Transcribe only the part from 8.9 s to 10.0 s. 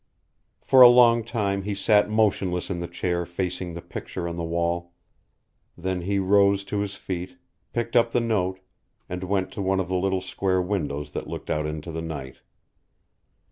and went to one of the